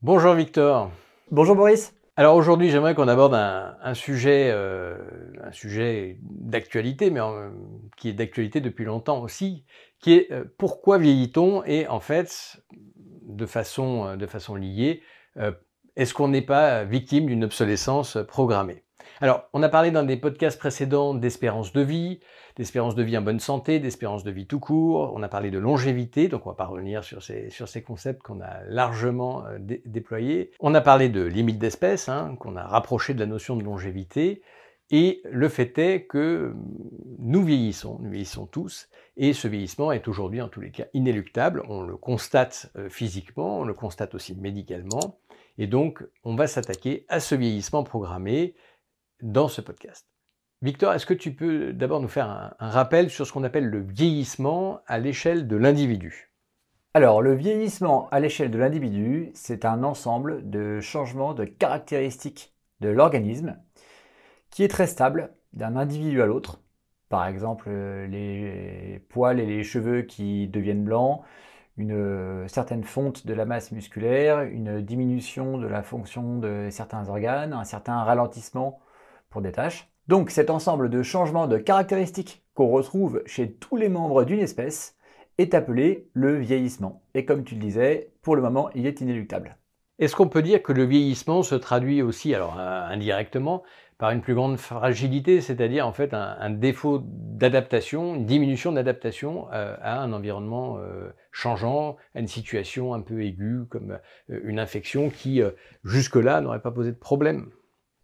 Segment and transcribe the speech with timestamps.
[0.00, 0.92] Bonjour Victor.
[1.32, 1.92] Bonjour Boris.
[2.14, 4.96] Alors aujourd'hui, j'aimerais qu'on aborde un, sujet, euh,
[5.42, 7.18] un sujet d'actualité, mais
[7.96, 9.64] qui est d'actualité depuis longtemps aussi,
[9.98, 12.62] qui est euh, pourquoi vieillit-on Et en fait,
[13.24, 15.02] de façon, de façon liée,
[15.36, 15.50] euh,
[15.96, 18.84] est-ce qu'on n'est pas victime d'une obsolescence programmée?
[19.20, 22.20] Alors, on a parlé dans des podcasts précédents d'espérance de vie,
[22.56, 25.12] d'espérance de vie en bonne santé, d'espérance de vie tout court.
[25.14, 28.62] On a parlé de longévité, donc on va pas revenir sur ces, concepts qu'on a
[28.68, 30.52] largement euh, déployés.
[30.60, 34.42] On a parlé de limite d'espèce, hein, qu'on a rapproché de la notion de longévité.
[34.90, 36.54] Et le fait est que
[37.18, 41.62] nous vieillissons, nous vieillissons tous, et ce vieillissement est aujourd'hui en tous les cas inéluctable.
[41.68, 45.18] On le constate euh, physiquement, on le constate aussi médicalement.
[45.58, 48.54] Et donc, on va s'attaquer à ce vieillissement programmé
[49.22, 50.06] dans ce podcast.
[50.60, 53.80] Victor, est-ce que tu peux d'abord nous faire un, rappel sur ce qu'on appelle le
[53.80, 56.32] vieillissement à l'échelle de l'individu?
[56.94, 62.88] Alors, le vieillissement à l'échelle de l'individu, c'est un ensemble de changements de caractéristiques de
[62.88, 63.56] l'organisme
[64.50, 66.60] qui est très stable d'un individu à l'autre.
[67.08, 71.22] Par exemple, les poils et les cheveux qui deviennent blancs,
[71.76, 77.52] une certaine fonte de la masse musculaire, une diminution de la fonction de certains organes,
[77.52, 78.80] un certain ralentissement
[79.30, 79.90] pour des tâches.
[80.08, 84.96] Donc cet ensemble de changements de caractéristiques qu'on retrouve chez tous les membres d'une espèce
[85.38, 87.02] est appelé le vieillissement.
[87.14, 89.56] Et comme tu le disais, pour le moment, il est inéluctable.
[89.98, 93.64] Est-ce qu'on peut dire que le vieillissement se traduit aussi, alors euh, indirectement,
[93.98, 99.76] par une plus grande fragilité, c'est-à-dire en fait un, défaut d'adaptation, une diminution d'adaptation euh,
[99.80, 105.42] à un environnement euh, changeant, à une situation un peu aiguë comme une infection qui
[105.82, 107.50] jusque-là n'aurait pas posé de problème?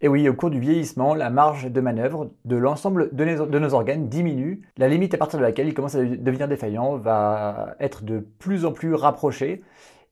[0.05, 4.11] Et oui, au cours du vieillissement, la marge de manœuvre de l'ensemble de, nos organes
[4.11, 4.61] diminue.
[4.77, 8.67] La limite à partir de laquelle il commence à devenir défaillant va être de plus
[8.67, 9.63] en plus rapprochée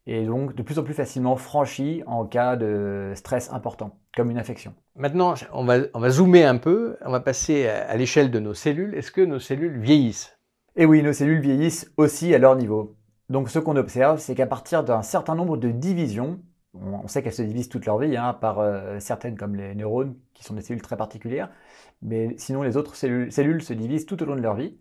[0.06, 4.38] et donc de plus en plus facilement franchie en cas de stress important, comme une
[4.38, 4.72] infection.
[4.96, 8.54] Maintenant, on va, on va zoomer un peu, on va passer à l'échelle de nos
[8.54, 8.94] cellules.
[8.94, 10.38] Est-ce que nos cellules vieillissent?
[10.74, 12.96] Et oui, nos cellules vieillissent aussi à leur niveau.
[13.28, 16.40] Donc ce qu'on observe, c'est qu'à partir d'un certain nombre de divisions,
[16.74, 20.16] on sait qu'elles se divisent toute leur vie, hein, par euh, certaines comme les neurones,
[20.34, 21.50] qui sont des cellules très particulières,
[22.02, 24.78] mais sinon les autres cellules, se divisent tout au long de leur vie.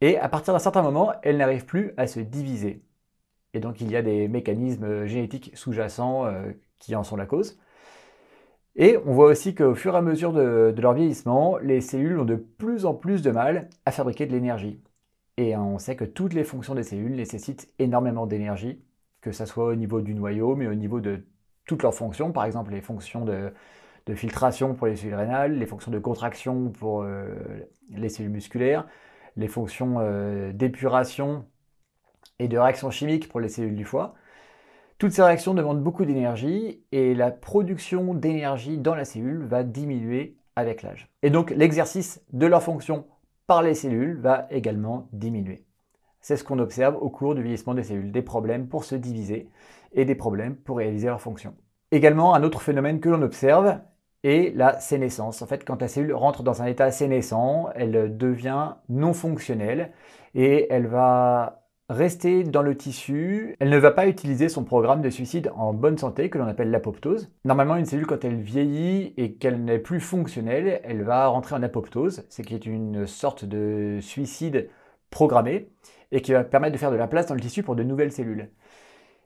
[0.00, 2.82] Et à partir d'un certain moment, elles n'arrivent plus à se diviser.
[3.54, 7.58] Et donc il y a des mécanismes génétiques sous-jacents euh, qui en sont la cause.
[8.76, 12.24] Et on voit aussi qu'au fur et à mesure de, leur vieillissement, les cellules ont
[12.24, 14.82] de plus en plus de mal à fabriquer de l'énergie.
[15.36, 18.82] Et on sait que toutes les fonctions des cellules nécessitent énormément d'énergie
[19.20, 21.24] que ce soit au niveau du noyau, mais au niveau de
[21.66, 23.52] toutes leurs fonctions, par exemple les fonctions de,
[24.16, 27.32] filtration pour les cellules rénales, les fonctions de contraction pour euh,
[27.90, 28.88] les cellules musculaires,
[29.36, 31.44] les fonctions euh, d'épuration
[32.40, 34.14] et de réaction chimique pour les cellules du foie.
[34.98, 40.36] Toutes ces réactions demandent beaucoup d'énergie et la production d'énergie dans la cellule va diminuer
[40.56, 41.08] avec l'âge.
[41.22, 43.06] Et donc l'exercice de leur fonction
[43.46, 45.64] par les cellules va également diminuer.
[46.20, 49.48] C'est ce qu'on observe au cours du vieillissement des cellules, des problèmes pour se diviser
[49.92, 51.54] et des problèmes pour réaliser leur fonction.
[51.92, 53.78] Également, un autre phénomène que l'on observe
[54.22, 55.42] est la sénescence.
[55.42, 59.92] En fait, quand la cellule rentre dans un état sénescent, elle devient non fonctionnelle
[60.34, 63.56] et elle va rester dans le tissu.
[63.58, 66.70] Elle ne va pas utiliser son programme de suicide en bonne santé, que l'on appelle
[66.70, 67.32] l'apoptose.
[67.44, 71.62] Normalement, une cellule, quand elle vieillit et qu'elle n'est plus fonctionnelle, elle va rentrer en
[71.62, 74.68] apoptose, ce qui est une sorte de suicide
[75.10, 75.70] programmé
[76.12, 78.12] et qui va permettre de faire de la place dans le tissu pour de nouvelles
[78.12, 78.50] cellules.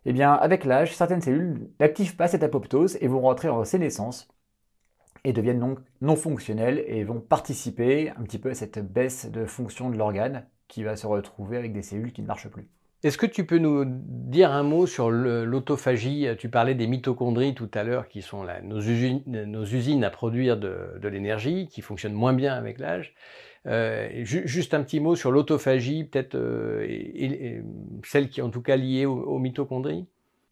[0.06, 4.28] Eh bien, avec l'âge, certaines cellules n'activent pas cette apoptose et vont rentrer en sénescence
[5.24, 9.46] et deviennent donc non fonctionnelles et vont participer un petit peu à cette baisse de
[9.46, 12.68] fonction de l'organe qui va se retrouver avec des cellules qui ne marchent plus.
[13.04, 16.26] Est-ce que tu peux nous dire un mot sur l'autophagie?
[16.38, 21.69] Tu parlais des mitochondries tout à l'heure, qui sont nos, usines, à produire de l'énergie,
[21.69, 23.14] qui fonctionnent moins bien avec l'âge.
[23.66, 27.62] Euh, juste un petit mot sur l'autophagie, peut-être euh,
[28.04, 30.06] celle qui est en tout cas liée aux, mitochondries?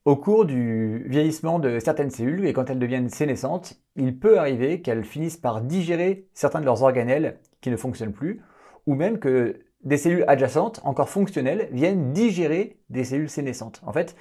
[0.05, 4.81] Au cours du vieillissement de certaines cellules et quand elles deviennent sénescentes, il peut arriver
[4.81, 8.43] qu'elles finissent par digérer certains de leurs organelles qui ne fonctionnent plus,
[8.87, 13.81] ou même que des cellules adjacentes, encore fonctionnelles, viennent digérer des cellules sénescentes.
[13.85, 14.17] En fait,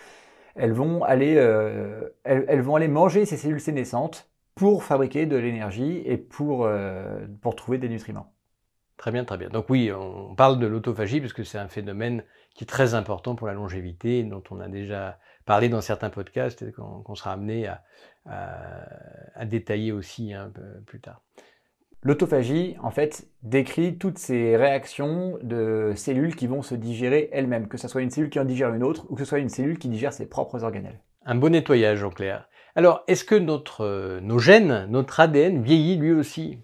[0.56, 6.02] elles vont aller, euh, elles, vont aller manger ces cellules sénescentes pour fabriquer de l'énergie
[6.06, 6.70] et pour,
[7.42, 8.34] pour trouver des nutriments.
[9.02, 9.50] Très bien, très bien.
[9.50, 12.24] Donc oui, on parle de l'autophagie parce que c'est un phénomène
[12.54, 16.62] qui est très important pour la longévité, dont on a déjà parlé dans certains podcasts
[16.62, 21.24] et qu'on sera amené à, détailler aussi un peu plus tard.
[22.04, 27.78] L'autophagie, en fait, décrit toutes ces réactions de cellules qui vont se digérer elles-mêmes, que
[27.78, 29.78] ce soit une cellule qui en digère une autre ou que ce soit une cellule
[29.78, 31.00] qui digère ses propres organelles.
[31.28, 32.50] Un bon nettoyage en clair.
[32.76, 36.58] Alors, est-ce que notre, euh, nos gènes, notre ADN vieillit lui aussi?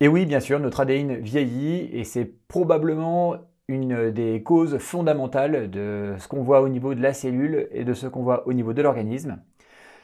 [0.00, 3.36] Et oui, bien sûr, notre ADN vieillit et c'est probablement
[3.68, 7.94] une des causes fondamentales de ce qu'on voit au niveau de la cellule et de
[7.94, 9.38] ce qu'on voit au niveau de l'organisme.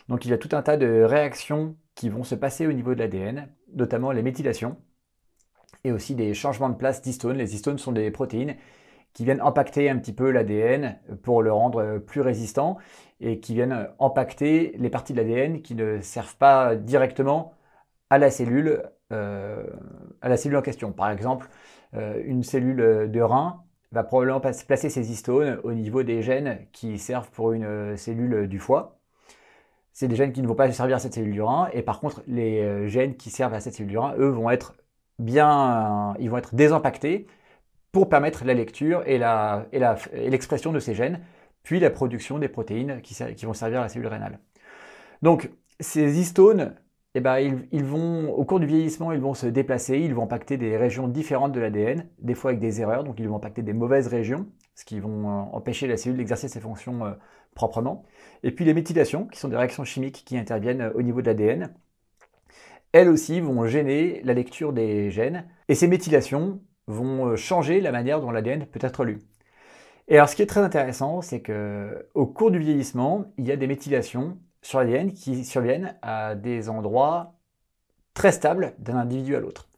[0.09, 2.94] Donc il y a tout un tas de réactions qui vont se passer au niveau
[2.94, 4.77] de l'ADN, notamment les méthylations
[5.85, 7.37] et aussi des changements de place d'histones.
[7.37, 8.56] Les histones sont des protéines
[9.12, 12.79] qui viennent impacter un petit peu l'ADN pour le rendre plus résistant
[13.21, 17.55] et qui viennent impacter les parties de l'ADN qui ne servent pas directement
[18.11, 19.65] à la cellule, euh,
[20.23, 20.93] en question.
[20.93, 21.49] Par exemple,
[21.95, 26.99] euh, une cellule de rein va probablement placer ses histones au niveau des gènes qui
[26.99, 29.01] servent pour une cellule du foie.
[29.93, 31.43] C'est des gènes qui ne vont pas servir à cette cellule du
[31.73, 34.75] et par contre, les euh, gènes qui servent à cette cellule du eux, vont être
[35.19, 37.27] bien, ils vont être désimpactés
[37.93, 39.19] pour permettre la lecture et
[40.31, 41.21] l'expression de ces gènes,
[41.62, 44.39] puis la production des protéines qui, vont servir à la cellule rénale.
[45.21, 46.75] Donc, ces histones
[47.15, 47.38] eh ben,
[47.71, 51.09] ils, vont, au cours du vieillissement, ils vont se déplacer, ils vont impacter des régions
[51.09, 54.47] différentes de l'ADN, des fois avec des erreurs, donc ils vont impacter des mauvaises régions,
[54.75, 57.13] ce qui vont euh, empêcher la cellule d'exercer ses fonctions euh,
[57.55, 58.05] proprement.
[58.43, 61.27] Et puis les méthylations, qui sont des réactions chimiques qui interviennent euh, au niveau de
[61.27, 61.75] l'ADN,
[62.93, 68.21] elles aussi vont gêner la lecture des gènes, et ces méthylations vont changer la manière
[68.21, 69.21] dont l'ADN peut être lu.
[70.09, 73.53] Et alors ce qui est très intéressant, c'est que au cours du vieillissement, il y
[73.53, 77.39] a des méthylations sur l'ADN qui surviennent à des endroits
[78.13, 79.72] très stables d'un individu à l'autre.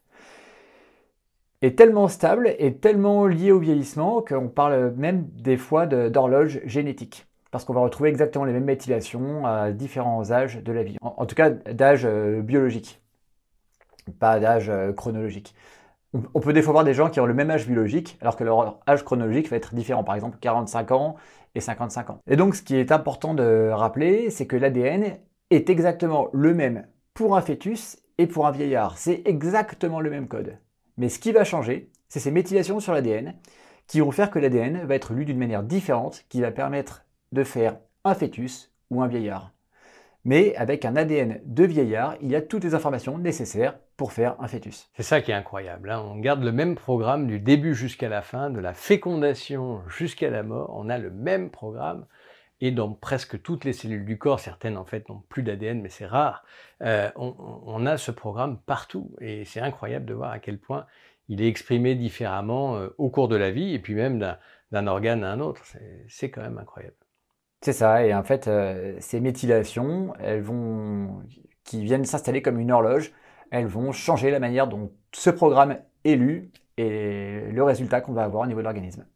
[1.64, 7.26] Et tellement stable et tellement lié au vieillissement qu'on parle même des fois d'horloge génétique.
[7.50, 10.98] Parce qu'on va retrouver exactement les mêmes méthylations à différents âges de la vie.
[11.00, 13.00] En, tout cas, d'âge euh, biologique,
[14.20, 15.54] pas d'âge euh, chronologique.
[16.34, 18.44] On peut des fois voir des gens qui ont le même âge biologique, alors que
[18.44, 20.04] leur âge chronologique va être différent.
[20.04, 21.16] Par exemple, 45 ans
[21.54, 22.18] et 55 ans.
[22.26, 25.16] Et donc, ce qui est important de rappeler, c'est que l'ADN
[25.48, 28.98] est exactement le même pour un fœtus et pour un vieillard.
[28.98, 30.58] C'est exactement le même code.
[30.96, 33.34] Mais ce qui va changer, c'est ces méthylations sur l'ADN
[33.86, 37.44] qui vont faire que l'ADN va être lu d'une manière différente, qui va permettre de
[37.44, 39.52] faire un fœtus ou un vieillard.
[40.24, 44.36] Mais avec un ADN de vieillard, il y a toutes les informations nécessaires pour faire
[44.40, 44.88] un fœtus.
[44.96, 45.90] C'est ça qui est incroyable.
[45.90, 46.02] Hein.
[46.02, 50.42] On garde le même programme du début jusqu'à la fin, de la fécondation jusqu'à la
[50.42, 50.72] mort.
[50.74, 52.06] On a le même programme.
[52.60, 55.88] Et dans presque toutes les cellules du corps, certaines en fait n'ont plus d'ADN, mais
[55.88, 56.44] c'est rare,
[56.82, 59.14] euh, on, a ce programme partout.
[59.20, 60.86] Et c'est incroyable de voir à quel point
[61.28, 64.18] il est exprimé différemment euh, au cours de la vie, et puis même
[64.72, 65.62] d'un organe à un autre.
[66.08, 66.96] C'est quand même incroyable.
[67.60, 71.22] C'est ça, et en fait, euh, ces méthylations, elles vont,
[71.64, 73.12] qui viennent s'installer comme une horloge,
[73.50, 78.24] elles vont changer la manière dont ce programme est lu et le résultat qu'on va
[78.24, 79.06] avoir au niveau de l'organisme.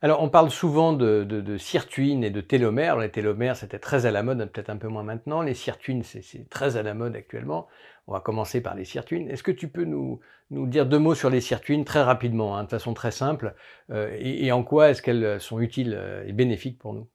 [0.00, 2.96] Alors, on parle souvent de, de, sirtuines et de télomères.
[2.98, 5.42] Les télomères, c'était très à la mode, peut-être un peu moins maintenant.
[5.42, 7.66] Les sirtuines, c'est très à la mode actuellement.
[8.06, 9.28] On va commencer par les sirtuines.
[9.28, 12.68] Est-ce que tu peux nous, dire deux mots sur les sirtuines très rapidement, hein, de
[12.68, 13.54] façon très simple,
[13.90, 17.08] euh, et, en quoi est-ce qu'elles sont utiles euh, et bénéfiques pour nous?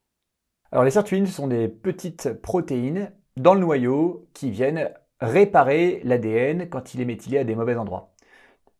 [0.71, 6.93] Alors les sirtuines sont des petites protéines dans le noyau qui viennent réparer l'ADN quand
[6.93, 8.12] il est méthylé à des mauvais endroits.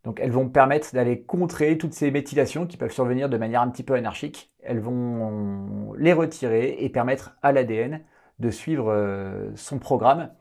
[0.04, 3.70] Donc elles vont permettre d'aller contrer toutes ces méthylations qui peuvent survenir de manière un
[3.70, 4.52] petit peu anarchique.
[4.62, 8.02] Elles vont les retirer et permettre à l'ADN
[8.40, 10.32] de suivre euh, son programme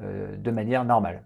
[0.00, 1.24] euh, de manière normale.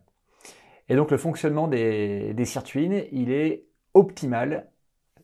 [0.89, 4.69] Et donc le fonctionnement des, des sirtuines, il est optimal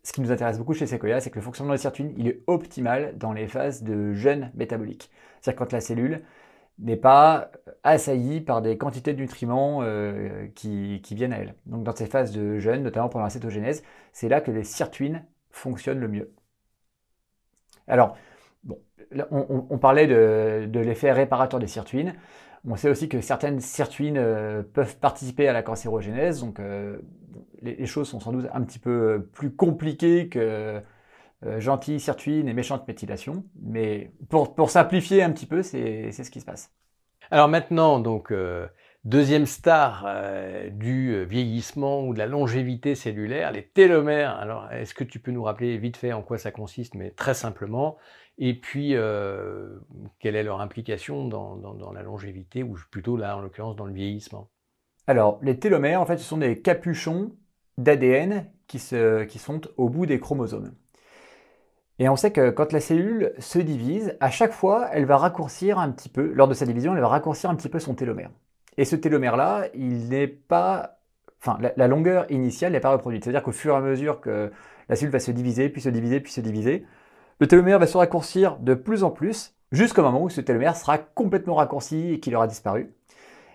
[0.05, 2.29] ce qui nous intéresse beaucoup chez Sequoia, c'est que le fonctionnement de la sirtuine, il
[2.29, 5.11] est optimal dans les phases de jeûne métabolique.
[5.41, 6.23] C'est-à-dire quand la cellule
[6.78, 7.50] n'est pas
[7.83, 11.54] assaillie par des quantités de nutriments euh, qui, viennent à elle.
[11.66, 15.25] Donc dans ces phases de jeûne, notamment pendant la cétogénèse, c'est là que les sirtuines
[15.50, 16.33] fonctionnent le mieux.
[17.87, 18.16] Alors,
[19.31, 22.14] on, parlait de, l'effet réparateur des sirtuines.
[22.66, 26.97] On sait aussi que certaines sirtuines euh, peuvent participer à la cancérogénèse, donc euh,
[27.61, 30.81] les, choses sont sans doute un petit peu plus compliquées que
[31.59, 33.45] gentille sirtuine et méchante méthylation.
[33.63, 36.73] Mais pour, simplifier un petit peu, c'est ce qui se passe.
[37.31, 38.67] Alors maintenant, donc, euh,
[39.05, 40.07] deuxième star
[40.73, 44.37] du vieillissement ou de la longévité cellulaire, les télomères.
[44.37, 47.35] Alors, est-ce que tu peux nous rappeler vite fait en quoi ça consiste, mais très
[47.35, 47.97] simplement
[48.39, 48.95] et puis,
[50.19, 53.93] quelle est leur implication dans, dans, la longévité, ou plutôt là, en l'occurrence, dans le
[53.93, 54.51] vieillissement?
[55.07, 57.37] Alors, les télomères, en fait, ce sont des capuchons
[57.79, 60.75] d'ADN qui, qui sont au bout des chromosomes.
[61.99, 65.79] Et on sait que quand la cellule se divise, à chaque fois, elle va raccourcir
[65.79, 68.31] un petit peu, lors de sa division, elle va raccourcir un petit peu son télomère.
[68.77, 70.99] Et ce télomère-là, il n'est pas.
[71.41, 73.23] Enfin, la, longueur initiale n'est pas reproduite.
[73.23, 74.51] C'est-à-dire qu'au fur et à mesure que
[74.89, 76.87] la cellule va se diviser, puis se diviser, puis se diviser,
[77.39, 80.99] le télomère va se raccourcir de plus en plus jusqu'au moment où ce télomère sera
[80.99, 82.95] complètement raccourci et qu'il aura disparu.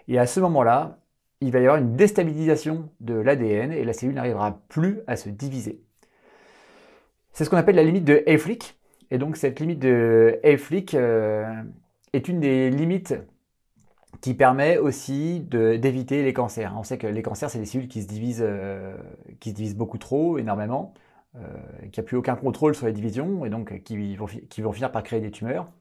[0.08, 1.00] Et à ce moment-là,
[1.42, 5.30] il va y avoir une déstabilisation de l'ADN et la cellule n'arrivera plus à se
[5.30, 5.82] diviser.
[7.40, 8.78] C'est ce qu'on appelle la limite de Hayflick.
[9.12, 11.46] Et donc cette limite de Hayflick euh,
[12.12, 13.16] est une des limites
[14.20, 16.76] qui permet aussi d'éviter les cancers.
[16.78, 18.94] On sait que les cancers, c'est des cellules qui se divisent, euh,
[19.40, 20.94] qui se divisent beaucoup trop, énormément,
[21.38, 21.40] euh,
[21.94, 24.92] qui n'y plus aucun contrôle sur les divisions et donc qui vont, qui vont finir
[24.92, 25.72] par créer des tumeurs.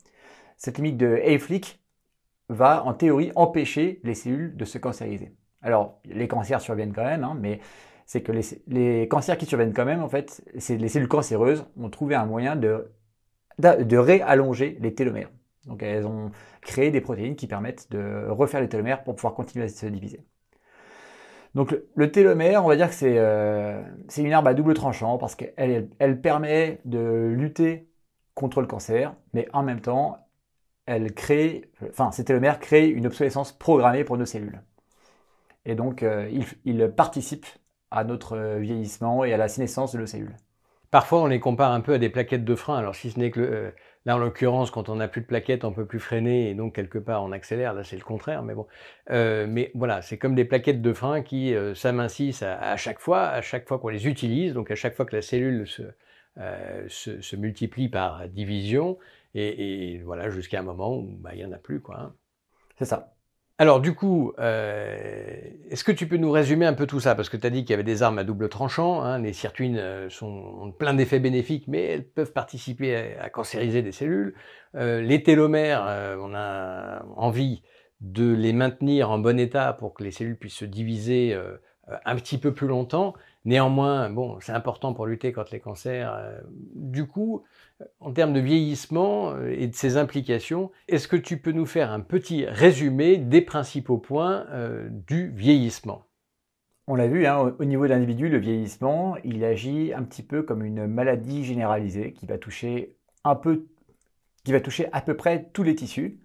[0.58, 1.80] Cette limite de Hayflick
[2.48, 5.32] va en théorie empêcher les cellules de se cancériser.
[5.62, 7.58] Alors, les cancers surviennent quand même, hein, mais
[8.08, 11.90] c'est que les, cancers qui surviennent quand même, en fait, c'est les cellules cancéreuses ont
[11.90, 12.90] trouvé un moyen de,
[13.58, 15.30] de réallonger les télomères.
[15.66, 16.30] Donc, elles ont
[16.62, 20.24] créé des protéines qui permettent de refaire les télomères pour pouvoir continuer à se diviser.
[21.54, 23.82] Donc, le, télomère, on va dire que c'est euh,
[24.16, 27.90] une arme à double tranchant parce qu'elle elle permet de lutter
[28.34, 30.16] contre le cancer, mais en même temps,
[30.86, 34.62] elle crée, enfin, ces télomères créent une obsolescence programmée pour nos cellules.
[35.66, 36.30] Et donc, euh,
[36.64, 37.44] il, participe
[37.90, 40.36] à notre euh, vieillissement et à la sénescence de nos cellules.
[40.90, 42.78] Parfois, on les compare un peu à des plaquettes de frein.
[42.78, 43.70] Alors, si ce n'est que euh,
[44.06, 46.74] là, en l'occurrence, quand on n'a plus de plaquettes, on peut plus freiner et donc
[46.74, 47.74] quelque part on accélère.
[47.74, 48.42] Là, c'est le contraire.
[48.42, 48.66] Mais bon,
[49.10, 53.68] mais voilà, c'est comme des plaquettes de frein qui s'amincissent à, chaque fois, à chaque
[53.68, 54.54] fois qu'on les utilise.
[54.54, 55.82] Donc, à chaque fois que la cellule se,
[56.88, 58.96] se, multiplie par division,
[59.34, 62.00] et, voilà, jusqu'à un moment où bah, il n'y en a plus, quoi.
[62.00, 62.14] Hein.
[62.78, 63.17] C'est ça.
[63.60, 65.36] Alors du coup, euh,
[65.68, 67.16] est-ce que tu peux nous résumer un peu tout ça?
[67.16, 69.32] Parce que tu as dit qu'il y avait des armes à double tranchant, hein, les
[69.32, 74.34] sirtuines euh, sont, plein d'effets bénéfiques, mais elles peuvent participer à, cancériser des cellules.
[74.76, 75.82] Euh, les télomères,
[76.20, 77.62] on a envie
[78.00, 81.36] de les maintenir en bon état pour que les cellules puissent se diviser
[82.04, 83.14] un petit peu plus longtemps.
[83.44, 86.12] Néanmoins, c'est important pour lutter contre les cancers.
[86.74, 87.44] Du coup,
[88.00, 91.92] en termes de vieillissement euh, et de ses implications, est-ce que tu peux nous faire
[91.92, 96.04] un petit résumé des principaux points euh, du vieillissement?
[96.86, 100.42] On l'a vu, hein, au niveau de l'individu, le vieillissement, il agit un petit peu
[100.42, 103.66] comme une maladie généralisée qui va toucher un peu,
[104.42, 106.18] qui va toucher à peu près tous les tissus.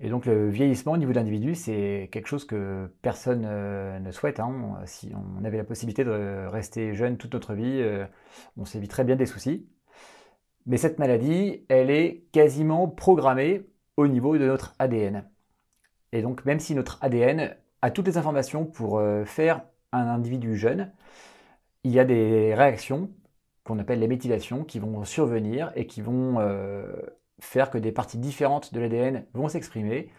[0.00, 4.40] Et donc le vieillissement au niveau de c'est quelque chose que personne euh, ne souhaite.
[4.40, 4.80] Hein.
[4.86, 7.82] Si on avait la possibilité de rester jeune toute notre vie,
[8.56, 9.66] on s'éviterait bien des soucis.
[10.66, 15.24] Mais cette maladie, elle est quasiment programmée au niveau de notre ADN.
[16.12, 19.62] Et donc même si notre ADN a toutes les informations pour euh, faire
[19.92, 20.92] un individu jeune,
[21.84, 23.10] il y a des réactions
[23.64, 26.92] qu'on appelle les méthylations qui vont survenir et qui vont euh,
[27.40, 30.10] faire que des parties différentes de l'ADN vont s'exprimer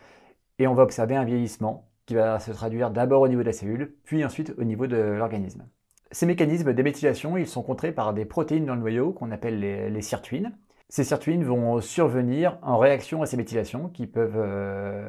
[0.58, 3.54] et on va observer un vieillissement qui va se traduire d'abord au niveau de la
[3.54, 5.68] cellule, puis ensuite au niveau de l'organisme.
[6.12, 10.02] Ces mécanismes d'éméthylation, ils sont contrés par des protéines dans le noyau qu'on appelle les,
[10.02, 10.58] sirtuines.
[10.90, 15.08] Ces sirtuines vont survenir en réaction à ces méthylations qui peuvent euh,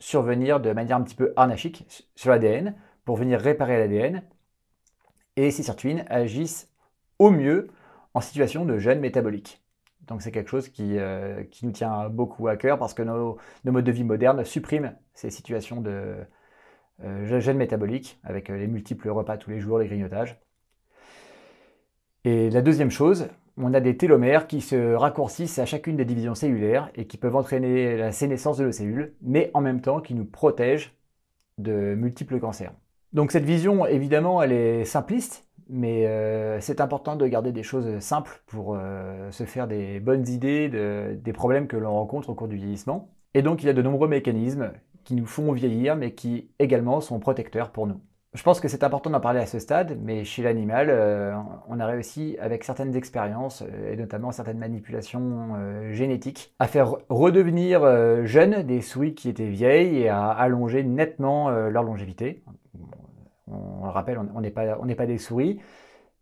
[0.00, 1.86] survenir de manière un petit peu anarchique
[2.16, 2.74] sur l'ADN
[3.04, 4.24] pour venir réparer l'ADN.
[5.36, 6.68] Et ces sirtuines agissent
[7.20, 7.68] au mieux
[8.14, 9.59] en situation de gêne métabolique.
[10.10, 13.84] Donc c'est quelque chose qui, euh, nous tient beaucoup à cœur parce que nos, modes
[13.84, 16.16] de vie modernes suppriment ces situations de,
[17.04, 20.40] euh, gène métabolique, avec euh, les multiples repas tous les jours, les grignotages.
[22.24, 26.34] Et la deuxième chose, on a des télomères qui se raccourcissent à chacune des divisions
[26.34, 30.14] cellulaires et qui peuvent entraîner la sénescence de nos cellules, mais en même temps qui
[30.14, 30.92] nous protègent
[31.58, 32.72] de multiples cancers.
[33.12, 37.98] Donc cette vision, évidemment, elle est simpliste, mais euh, c'est important de garder des choses
[38.00, 38.78] simples pour
[39.30, 43.10] se faire des bonnes idées des problèmes que l'on rencontre au cours du vieillissement.
[43.34, 44.72] Et donc il y a de nombreux mécanismes
[45.04, 48.00] qui nous font vieillir, mais qui également sont protecteurs pour nous.
[48.32, 51.34] Je pense que c'est important d'en parler à ce stade, mais chez l'animal, euh,
[51.68, 56.94] on a réussi avec certaines expériences, euh, et notamment certaines manipulations euh, génétiques, à faire
[57.08, 57.80] redevenir
[58.24, 62.44] jeunes des souris qui étaient vieilles et à allonger nettement leur longévité.
[63.50, 64.50] On, le rappelle, on n'est
[64.94, 65.60] pas, des souris,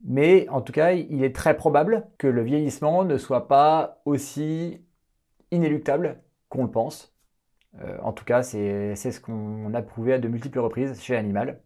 [0.05, 4.85] mais en tout cas, il est très probable que le vieillissement ne soit pas aussi
[5.51, 7.15] inéluctable qu'on le pense.
[7.83, 11.61] Euh, en tout cas, c'est ce qu'on a prouvé à de multiples reprises chez Animal.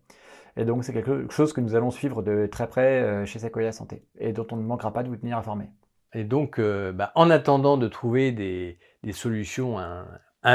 [0.57, 3.73] Et donc, c'est quelque chose que nous allons suivre de très près euh, chez Sequoia
[3.73, 5.71] Santé et dont on ne manquera pas de vous tenir informé.
[6.15, 8.79] Et donc, euh, bah, en attendant de trouver des,
[9.13, 9.79] solutions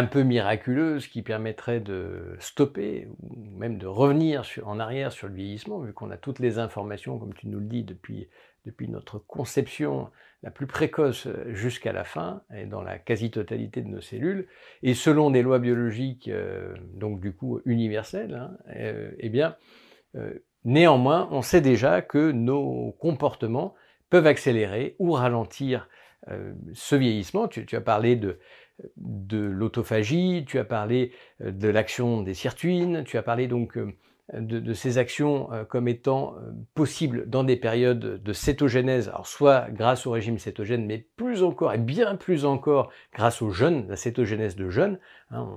[0.05, 5.79] peu miraculeuses qui permettraient de stopper ou même de revenir en arrière sur le vieillissement,
[5.79, 8.27] vu qu'on a toutes les informations, comme tu nous le dis, depuis
[8.67, 10.09] depuis notre conception
[10.43, 14.47] la plus précoce euh, jusqu'à la fin, et dans la quasi-totalité de nos cellules,
[14.83, 19.55] et selon des lois biologiques, euh, donc du coup universelles, hein, euh, eh bien,
[20.65, 23.75] néanmoins, on sait déjà que nos comportements
[24.09, 25.87] peuvent accélérer ou ralentir
[26.73, 27.47] ce vieillissement.
[27.47, 28.39] Tu, as parlé de,
[28.97, 33.77] de l'autophagie, tu as parlé de l'action des sirtuines, tu as parlé donc
[34.33, 36.35] de, ces actions comme étant
[36.75, 41.77] possibles dans des périodes de cétogénèse, soit grâce au régime cétogène, mais plus encore et
[41.77, 44.99] bien plus encore grâce au jeûne, la cétogénèse de jeûne.
[45.31, 45.47] Hein,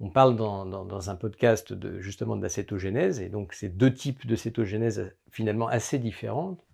[0.00, 4.36] on, parle dans, un podcast justement de la cétogénèse, et donc ces deux types de
[4.36, 6.64] cétogénèse finalement assez différentes,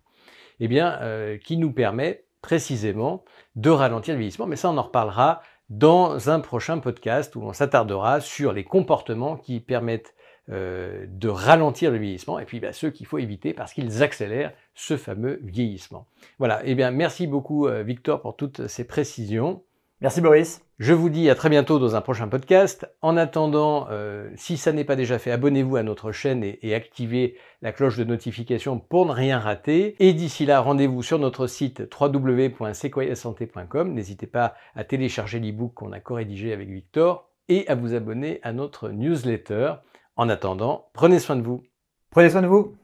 [0.59, 0.99] eh bien,
[1.43, 3.23] qui nous permet précisément
[3.55, 4.47] de ralentir le vieillissement.
[4.47, 9.37] Mais ça, on en reparlera dans un prochain podcast où on s'attardera sur les comportements
[9.37, 10.15] qui permettent
[10.49, 14.51] euh, de ralentir le vieillissement et puis bah, ceux qu'il faut éviter parce qu'ils accélèrent
[14.73, 16.07] ce fameux vieillissement.
[16.39, 19.63] Voilà, et eh bien merci beaucoup euh, Victor pour toutes ces précisions.
[20.01, 20.61] Merci Boris.
[20.77, 22.89] Je vous dis à très bientôt dans un prochain podcast.
[23.01, 27.35] En attendant, euh, si ça n'est pas déjà fait, abonnez-vous à notre chaîne et, activez
[27.61, 29.97] la cloche de notification pour ne rien rater.
[29.99, 33.93] Et d'ici là, rendez-vous sur notre site www.sequoiasanté.com.
[33.93, 38.53] N'hésitez pas à télécharger l'ebook qu'on a co-rédigé avec Victor et à vous abonner à
[38.53, 39.73] notre newsletter.
[40.15, 41.61] En attendant, prenez soin de vous.
[42.09, 42.78] Prenez soin de vous.